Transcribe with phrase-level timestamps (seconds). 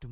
[0.00, 0.08] 大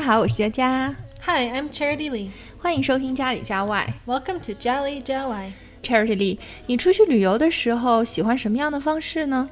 [0.00, 0.96] 好，我是佳佳。
[1.26, 2.30] Hi, I'm Charity Lee.
[2.56, 3.92] 欢迎收听家里家外。
[4.06, 5.52] Welcome to Jolly Jawai.
[5.82, 9.50] Charity Lee，你出去旅游的时候喜欢什么样的方式呢？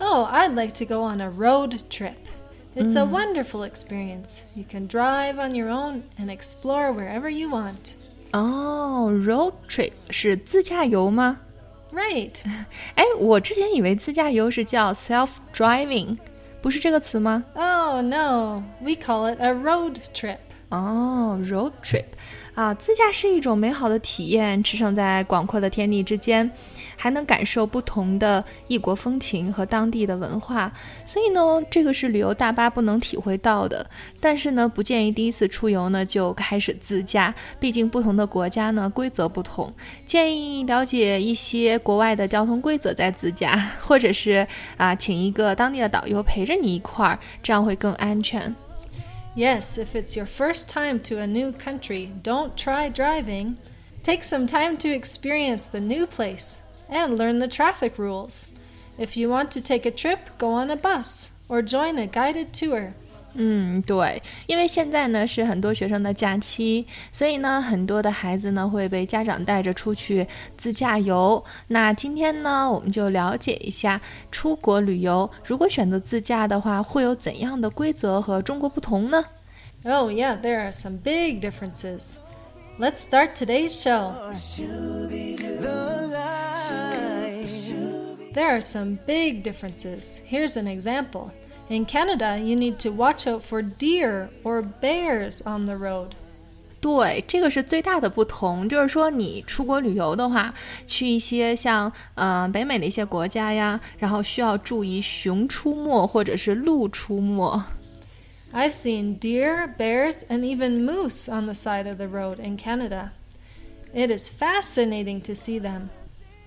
[0.00, 2.16] Oh, I'd like to go on a road trip.
[2.76, 4.42] It's a wonderful experience.
[4.54, 7.96] You can drive on your own and explore wherever you want.
[8.32, 11.40] 哦、r o a d trip 是自驾游吗？
[11.92, 12.34] Right.
[12.94, 16.18] 哎，我之前以为自驾游是叫 self driving，
[16.60, 17.44] 不是这个词吗？
[17.54, 18.62] Oh, no.
[18.80, 20.38] We call it a road trip.
[20.73, 22.05] 哦、r o a d trip，
[22.55, 26.49] 啊，自驾是一种美好的体验，驰骋在广阔的天地之间，
[26.97, 30.73] 还能感受不同的异国风情和当地的文化。
[31.05, 33.87] 所以呢，这个是旅游大巴不能体会到的。
[34.19, 39.71] 但是呢，不建议第一次出游呢就开始自驾，毕竟不同的国家呢规则不同，
[40.07, 48.55] 建议了解一些国外的交通规则再自驾，或者是啊，请一个当地的导游陪着你一块儿，这样会更安全。
[49.35, 53.57] Yes, if it's your first time to a new country, don't try driving.
[54.03, 58.53] Take some time to experience the new place and learn the traffic rules.
[58.95, 62.53] If you want to take a trip, go on a bus or join a guided
[62.53, 62.93] tour.
[63.34, 71.44] 嗯，对，因为现在呢是很多学生的假期，所以呢很多的孩子呢会被家长带着出去自驾游。
[71.68, 74.00] 那今天呢我们就了解一下
[74.32, 79.24] 出国旅游，如果选择自驾的话，会有怎样的规则和中国不同呢？
[79.84, 82.16] Oh, yeah, there are some big differences.
[82.80, 84.12] Let's start today's show.
[88.34, 90.20] There are some big differences.
[90.28, 91.30] Here's an example.
[91.68, 96.12] In Canada, you need to watch out for deer or bears on the road.
[96.80, 100.54] 对，这个是最大的不同，就是说你出国旅游的话，
[100.86, 107.62] 去一些像呃北美的一些国家呀，然后需要注意熊出没或者是鹿出没。
[108.52, 113.10] I've seen deer, bears, and even moose on the side of the road in Canada.
[113.92, 115.88] It is fascinating to see them,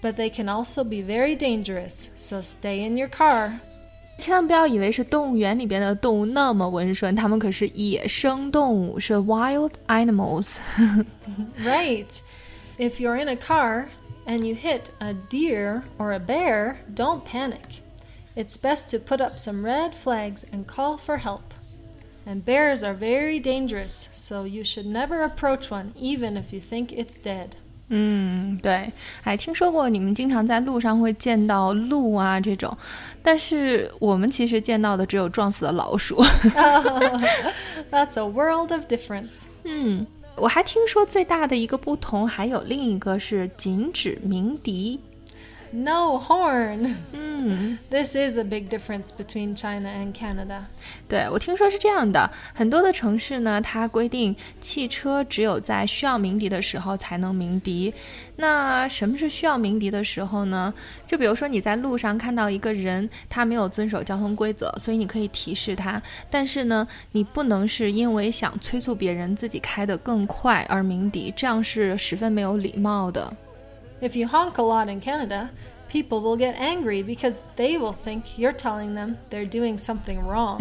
[0.02, 3.59] but they can also be very dangerous, so stay in your car.
[4.18, 10.58] 千万不要以为是动物园里边的动物那么温顺，它们可是野生动物，是 wild animals。
[11.64, 12.20] Right.
[12.78, 13.88] If you're in a car
[14.26, 17.82] and you hit a deer or a bear, don't panic.
[18.36, 21.54] It's best to put up some red flags and call for help.
[22.26, 26.94] And bears are very dangerous, so you should never approach one, even if you think
[26.94, 27.56] it's dead.
[27.89, 28.93] 嗯，对，
[29.23, 32.77] 还听说过你们经常在路上会见到鹿啊这种，
[33.23, 36.21] 但是我们其实见到的只有撞死的老鼠。
[37.91, 39.45] That's a world of difference.
[39.63, 40.05] 嗯，
[40.35, 44.99] 我还听说最大的一个不同还有另一个是禁止鸣笛。
[45.77, 46.95] No horn.
[47.13, 50.63] 嗯， This is a big difference between China and Canada.
[51.07, 57.93] 对，我听说是这样的，很多的城市呢，它规定汽车只有在需要鸣笛的时候才能鸣笛。
[58.37, 60.73] 那什么是需要鸣笛的时候呢？
[61.07, 66.01] 就比如说你在路上看到一个人，他没有遵守交通规则，所以你可以提示他，
[66.31, 73.31] 但是呢，你不能是因为想催促别人自己开得更快而鸣笛，这样是十分没有礼貌的。
[74.01, 75.49] If you honk a lot in Canada,
[75.89, 80.61] people will get angry because they will think you're telling them they're doing something wrong.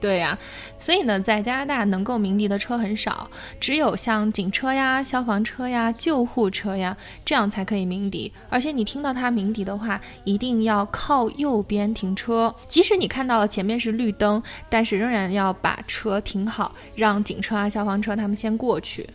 [0.00, 0.38] 对呀、
[0.78, 8.30] 所以呢，在加拿大能够鸣笛的车很少，只有像警车呀、消防车呀、救护车呀，这样才可以鸣笛。
[8.48, 19.08] 而且你听到它鸣笛的话，一定要靠右边停车，即使你看到了前面是绿灯，但是仍然要把车停好，让警车啊、消防车他们先过去。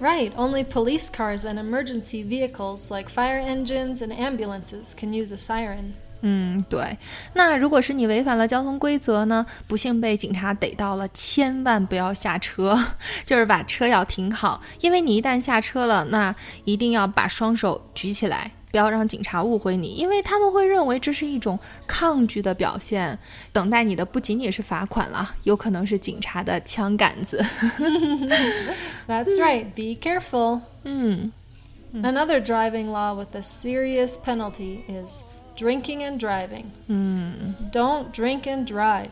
[0.00, 5.36] Right, only police cars and emergency vehicles like fire engines and ambulances can use a
[5.36, 5.92] siren.
[6.22, 6.96] 嗯，对。
[7.34, 12.78] 那如果是你违反了交通规则呢，不幸被警察逮到了，千万不要下车，
[13.26, 21.57] 就是把车要停好，因为你一旦下车了，那一定要把双手举起来，不要让警察误会你，因为他们会认为这是一种
[21.87, 23.17] 抗拒的表现。
[23.53, 27.43] 等待你的不仅仅是罚款了，有可能是警察的枪杆子。
[29.07, 30.61] That's right, be careful.
[30.83, 31.31] 嗯
[31.93, 35.23] Another driving law with a serious penalty is
[35.55, 36.65] drinking and driving.
[36.87, 37.55] 嗯。
[37.71, 39.11] Don't drink and drive.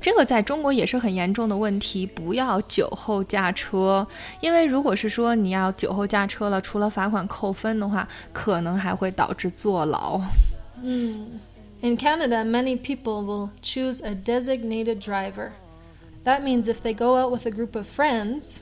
[0.00, 4.06] 这个在中国也是很严重的问题，不要酒后驾车。
[4.40, 10.20] 因为如果是说你要酒后驾车了，除了罚款扣分的话，可能还会导致坐牢。
[10.82, 11.40] Mm.
[11.80, 15.50] In Canada, many people will choose a designated driver.
[16.24, 18.60] That means if they go out with a group of friends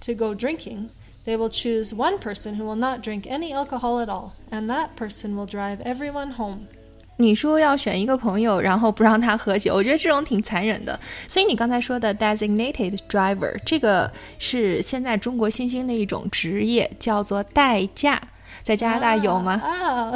[0.00, 0.88] to go drinking,
[1.24, 4.96] they will choose one person who will not drink any alcohol at all, and that
[4.96, 6.68] person will drive everyone home.
[7.17, 10.99] 你说要选一个朋友，然后不让他喝酒，我觉得这种挺残忍的。
[11.27, 18.21] 所以你刚才说的 designated driver，这个是现在中国新兴的一种职业，叫做代驾。
[18.63, 19.53] 在加拿大有吗？
[19.53, 20.11] 啊，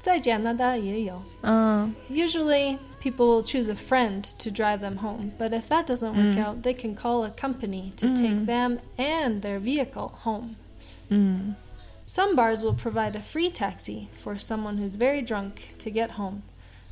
[0.00, 1.20] 在加拿大也有。
[1.42, 6.62] 嗯 Usually, people choose a friend to drive them home, but if that doesn't work out,
[6.62, 10.54] they can call a company to take them and their vehicle home.
[11.08, 11.56] 嗯
[12.09, 16.43] Some bars will provide a free taxi for someone who's very drunk to get home,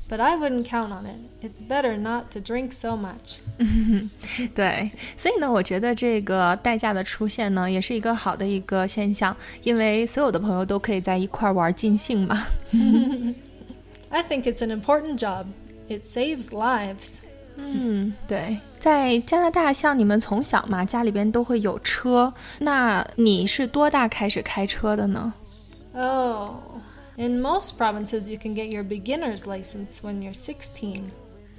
[0.10, 1.20] but I wouldn't count on it.
[1.42, 3.38] It's better not to drink so much.
[4.56, 12.48] 对，所以呢，我觉得这个代驾的出现呢，也是一个好的一个现象，因为所有的朋友都可以在一块儿玩尽兴嘛。
[14.10, 15.46] I think it's an important job.
[15.88, 17.18] It saves lives.
[17.61, 25.33] 嗯，对，在加拿大，像你们从小嘛，家里边都会有车，那你是多大开始开车的呢
[25.93, 26.51] ？Oh,
[27.17, 31.03] in most provinces, you can get your beginner's license when you're 16.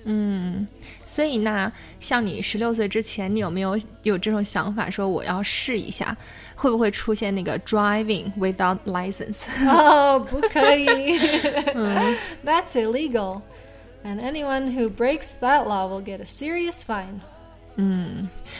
[0.05, 0.65] 嗯，
[1.05, 1.69] 所以那
[1.99, 6.15] 像你十六岁之前，你有没有有这种想法，说我要试一下，
[6.55, 11.19] 会不会出现那个 driving without license？Oh, 不可以.
[12.45, 13.41] That's illegal.
[14.04, 17.20] And anyone who breaks that law will get a serious fine.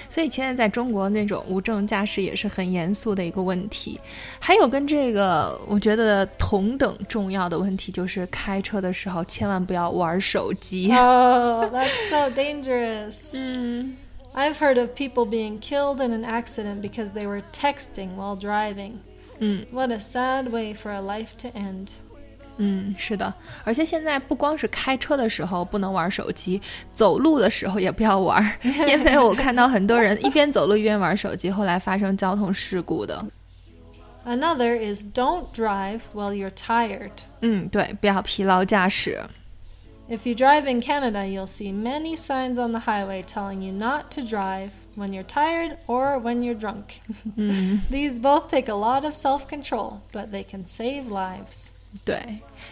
[0.09, 4.01] 所以现在在中国那种无证驾驶也是很严肃的一个问题。
[4.41, 10.91] 还有跟这个我觉得同等重要的问题，就是开车的时候千万不要玩手机。
[10.91, 13.37] Oh, that's so dangerous.
[13.37, 13.97] 嗯
[14.35, 18.95] I've heard of people being killed in an accident because they were texting while driving.
[19.39, 21.91] 嗯 What a sad way for a life to end.
[22.59, 23.33] 嗯，是的，
[23.65, 26.61] 而且现在不光是开车的时候不能玩手机，
[26.93, 33.27] 走路的时候也不要玩儿，因为我看到很多人一边走路一边玩手机，后来发生交通事故的。
[34.25, 37.11] Another is don't drive while you're tired.
[37.41, 39.21] 嗯，对，不要疲劳驾驶。
[40.09, 44.11] If you drive in Canada, you'll see many signs on the highway telling you not
[44.13, 47.01] to drive when you're tired or when you're drunk.
[47.91, 51.73] These both take a lot of self control, but they can save lives.
[52.06, 52.22] 对，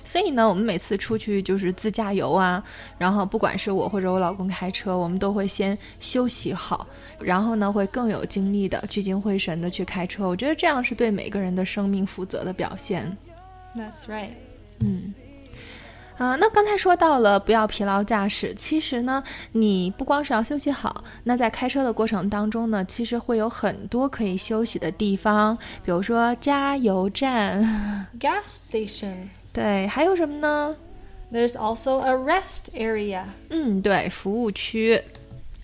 [0.03, 2.63] 所以呢，我们每次出去就是自驾游啊，
[2.97, 6.87] 然后不管是我或者我老公开车，我们都会先休息好，
[7.19, 10.27] 然后呢，会更有精力的聚精会神的去开车。
[10.27, 13.17] 我觉得这样是对每个人的生命负责的表现。
[13.75, 14.31] That's right.
[16.17, 25.55] 啊、那刚才说到了不要疲劳驾驶，其实呢，你不光是要休息好，那在开车的过程当中呢，其实会有很多可以休息的地方，
[25.85, 29.27] 比如说加油站，Gas station.
[29.53, 30.75] 对，还有什么呢
[31.31, 33.25] ？There's also a rest area.
[33.49, 35.01] 嗯，对，服务区。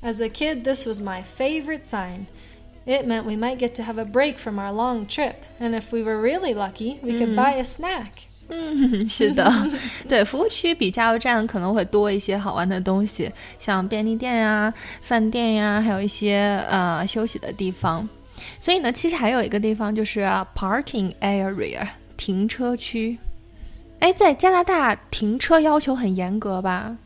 [0.04, 2.26] As a kid, this was my favorite sign.
[2.86, 5.92] It meant we might get to have a break from our long trip, and if
[5.92, 8.28] we were really lucky, we could buy a snack.
[8.50, 9.52] 嗯， 是的，
[10.08, 18.08] 对，服务区比加油站可能会多一些好玩的东西，像便利店呀、饭店呀，还有一些呃休息的地方。
[18.60, 20.22] 所以呢，其实还有一个地方就是
[20.56, 21.88] parking area
[22.18, 23.18] 停车区。
[24.00, 26.98] 哎，在加拿大停车要求很严格吧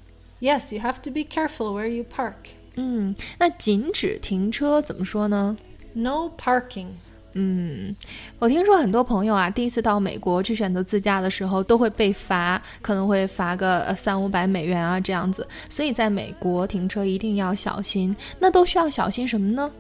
[0.42, 2.34] ？Yes, you have to be careful where you park.
[2.76, 5.56] 嗯，那禁止停车怎么说呢
[5.94, 6.88] ？No parking.
[7.37, 7.97] 嗯，
[8.39, 15.47] 我听说很多朋友啊，第一次到美国去选择自驾的时候，都会被罚，可能会罚个呃三五百美元啊这样子。
[15.71, 18.15] 所以在美国停车一定要小心。
[18.39, 19.73] 那都需要小心什么呢？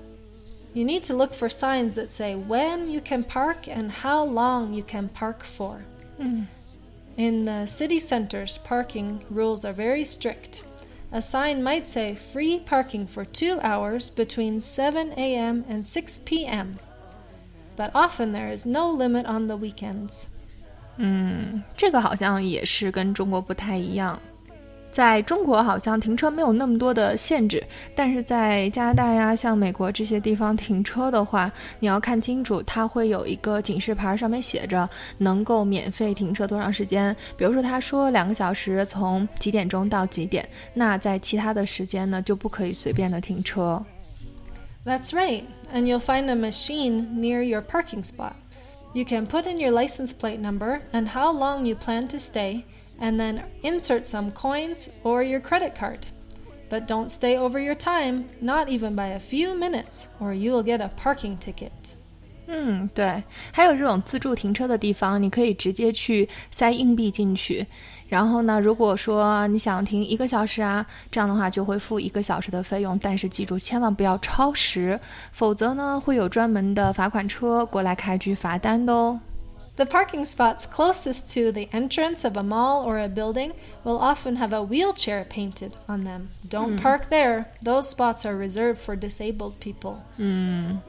[0.73, 4.73] You need to look for signs that say when you can park and how long
[4.73, 5.81] you can park for.
[7.17, 10.63] In the city centers, parking rules are very strict.
[11.11, 15.67] A sign might say free parking for two hours between 7 a.m.
[15.69, 16.79] and 6 p.m.
[17.78, 20.24] But often there is no limit on the weekends.
[20.98, 24.20] 嗯，这个好像也是跟中国不太一样。
[24.90, 37.16] 在中国好像停车没有那么多的限制，但是在加拿大呀，像美国这些地方停车的话，你要看清楚，它会有一个警示牌，上面写着能够免费停车多长时间。
[37.38, 43.80] 比如说，他说两个小时，从几点钟到几点，那在其他的时间呢，就不可以随便的停车。
[44.88, 48.38] That's right, and you'll find a machine near your parking spot.
[48.94, 52.64] You can put in your license plate number and how long you plan to stay,
[52.98, 56.08] and then insert some coins or your credit card.
[56.70, 60.64] But don't stay over your time, not even by a few minutes, or you will
[60.64, 61.98] get a parking ticket.
[62.49, 67.67] 嗯，对，还有这种自助停车的地方，你可以直接去塞硬币进去。
[68.09, 72.99] 然后呢，如果说你想停一个小时啊，这样的话就会付一个小时的费用。
[72.99, 75.01] 但是记住，千万不要超时，
[75.33, 79.21] 否则呢会有专门的罚款车过来开具罚单的哦。
[79.77, 83.53] The parking spots closest to the entrance of a mall or a building
[83.83, 86.29] will often have a wheelchair painted on them.
[86.51, 87.47] Don't park there.
[87.65, 89.95] Those spots are reserved for disabled people.
[90.19, 90.81] 嗯。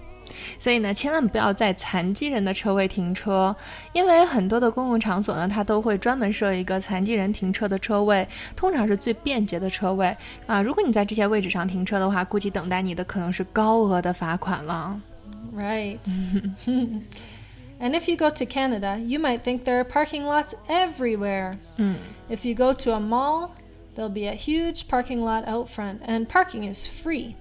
[0.59, 3.55] 所以呢，千万不要在残疾人的车位停车，
[3.93, 10.15] 因为很多的公共场所呢，它都会专门设一个残疾人停车的车位，通常是最便捷的车位
[10.47, 10.63] 啊。
[10.63, 15.01] 如果你在这些位置上停车的话，估计等待你的可能是高额的罚款了。
[15.55, 15.99] Right.
[17.81, 21.59] And if you go to Canada, you might think there are parking lots everywhere.
[22.29, 23.51] If you go to a mall,
[23.95, 27.37] there'll be a huge parking lot out front, and parking is free.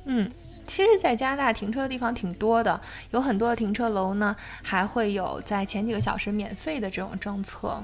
[0.67, 2.81] 其实，在加拿大停车的地方挺多的，
[3.11, 7.83] 有很多的停车楼呢，还会有在前几个小时免费的这种政策。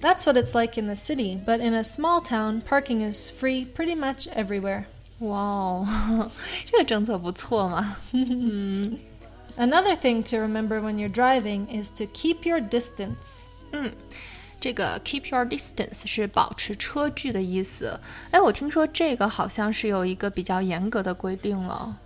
[0.00, 3.66] That's what it's like in the city, but in a small town, parking is free
[3.74, 4.84] pretty much everywhere.
[5.18, 6.30] 哇哦，
[6.66, 7.96] 这个政策不错嘛。
[9.56, 13.42] Another thing to remember when you're driving is to keep your distance.
[13.72, 13.92] 嗯，
[14.60, 17.98] 这个 keep your distance 是保持车距的意思。
[18.30, 21.96] 哎，我听说这个好像是有一个比较严格的规定了。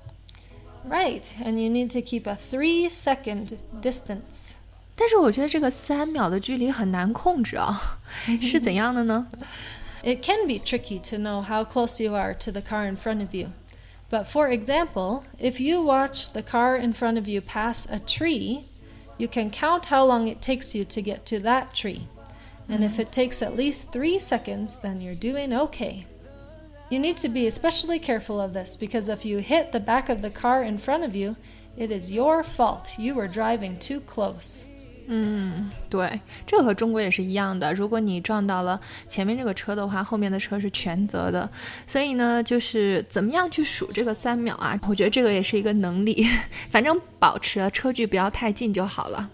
[0.89, 4.53] Right, and you need to keep a three second distance.
[4.97, 7.99] 但是我觉得这个三秒的距离很难控制啊，
[8.41, 9.29] 是怎样的呢？
[10.03, 13.35] It can be tricky to know how close you are to the car in front of
[13.35, 13.51] you.
[14.11, 18.65] But for example, if you watch the car in front of you pass a tree,
[19.19, 22.07] you can count how long it takes you to get to that tree.
[22.69, 26.07] And if it takes at least three seconds, then you're doing okay.
[26.93, 30.21] You need to be especially careful of this because if you hit the back of
[30.23, 31.37] the car in front of you,
[31.77, 32.99] it is your fault.
[32.99, 34.65] You were driving too close.
[35.11, 37.73] 嗯，对，这个和中国也是一样的。
[37.73, 41.49] 如果你撞到了前面这个车的话，后面的车是全责的。
[41.87, 44.79] 所以呢，就是怎么样去数这个三秒啊？
[44.87, 46.27] 我觉得这个也是一个能力。
[46.71, 49.31] 反正保持车距不要太近就好了。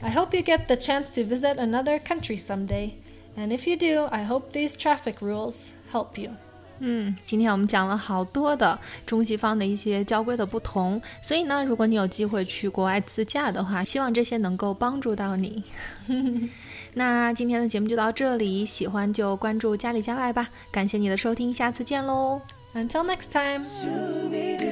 [0.00, 2.94] I hope you get the chance to visit another country someday.
[3.36, 6.30] And if you do, I hope these traffic rules help you.
[6.79, 15.63] 嗯，今天我们讲了好多的中西方的一些交规的不同，所以呢，如果你有机会去国外自驾的话，希望这些能够帮助到你。
[16.93, 22.41] 那今天的节目就到这里，喜欢就关注家里家外吧，感谢你的收听，下次见喽
[22.73, 24.66] ，Until next time。